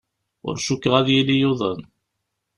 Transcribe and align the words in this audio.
Ur 0.47 0.55
cukkeɣ 0.65 0.93
ad 0.99 1.07
yili 1.13 1.35
yuḍen. 1.41 1.79